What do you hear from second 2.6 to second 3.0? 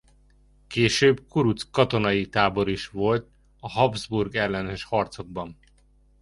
is